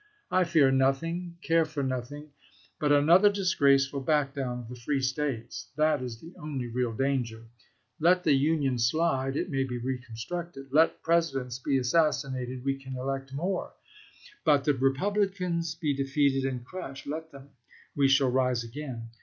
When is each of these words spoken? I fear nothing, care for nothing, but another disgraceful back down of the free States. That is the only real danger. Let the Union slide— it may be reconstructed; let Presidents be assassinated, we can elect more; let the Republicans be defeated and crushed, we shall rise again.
I 0.39 0.45
fear 0.45 0.71
nothing, 0.71 1.37
care 1.43 1.63
for 1.63 1.83
nothing, 1.83 2.31
but 2.79 2.91
another 2.91 3.31
disgraceful 3.31 3.99
back 4.01 4.33
down 4.33 4.61
of 4.61 4.69
the 4.69 4.75
free 4.75 4.99
States. 4.99 5.67
That 5.75 6.01
is 6.01 6.19
the 6.19 6.33
only 6.39 6.65
real 6.65 6.91
danger. 6.91 7.45
Let 7.99 8.23
the 8.23 8.33
Union 8.33 8.79
slide— 8.79 9.35
it 9.37 9.51
may 9.51 9.63
be 9.63 9.77
reconstructed; 9.77 10.69
let 10.71 11.03
Presidents 11.03 11.59
be 11.59 11.77
assassinated, 11.77 12.65
we 12.65 12.79
can 12.79 12.95
elect 12.97 13.31
more; 13.31 13.73
let 14.43 14.63
the 14.63 14.73
Republicans 14.73 15.75
be 15.75 15.93
defeated 15.95 16.49
and 16.51 16.65
crushed, 16.65 17.07
we 17.95 18.07
shall 18.07 18.31
rise 18.31 18.63
again. 18.63 19.09